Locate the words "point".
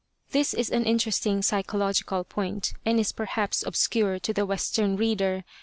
2.23-2.73